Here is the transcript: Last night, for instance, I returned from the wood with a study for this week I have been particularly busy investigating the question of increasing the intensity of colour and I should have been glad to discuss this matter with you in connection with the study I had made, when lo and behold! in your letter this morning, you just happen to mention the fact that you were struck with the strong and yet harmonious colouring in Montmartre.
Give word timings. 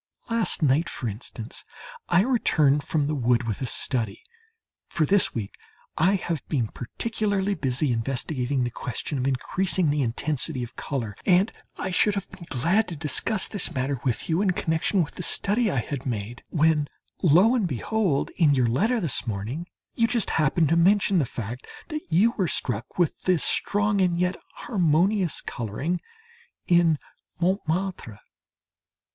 Last 0.31 0.63
night, 0.63 0.89
for 0.89 1.07
instance, 1.07 1.63
I 2.09 2.21
returned 2.21 2.81
from 2.81 3.05
the 3.05 3.13
wood 3.13 3.43
with 3.43 3.61
a 3.61 3.67
study 3.67 4.23
for 4.87 5.05
this 5.05 5.35
week 5.35 5.53
I 5.95 6.15
have 6.15 6.41
been 6.47 6.69
particularly 6.69 7.53
busy 7.53 7.91
investigating 7.93 8.63
the 8.63 8.71
question 8.71 9.19
of 9.19 9.27
increasing 9.27 9.91
the 9.91 10.01
intensity 10.01 10.63
of 10.63 10.75
colour 10.75 11.15
and 11.23 11.51
I 11.77 11.91
should 11.91 12.15
have 12.15 12.27
been 12.31 12.47
glad 12.49 12.87
to 12.87 12.95
discuss 12.95 13.47
this 13.47 13.71
matter 13.75 14.01
with 14.03 14.27
you 14.27 14.41
in 14.41 14.53
connection 14.53 15.03
with 15.03 15.13
the 15.17 15.21
study 15.21 15.69
I 15.69 15.81
had 15.81 16.03
made, 16.07 16.41
when 16.49 16.87
lo 17.21 17.53
and 17.53 17.67
behold! 17.67 18.31
in 18.37 18.55
your 18.55 18.65
letter 18.67 18.99
this 18.99 19.27
morning, 19.27 19.67
you 19.93 20.07
just 20.07 20.31
happen 20.31 20.65
to 20.65 20.75
mention 20.75 21.19
the 21.19 21.27
fact 21.27 21.67
that 21.89 22.01
you 22.11 22.31
were 22.39 22.47
struck 22.47 22.97
with 22.97 23.21
the 23.25 23.37
strong 23.37 24.01
and 24.01 24.19
yet 24.19 24.35
harmonious 24.63 25.41
colouring 25.41 26.01
in 26.65 26.97
Montmartre. 27.39 28.17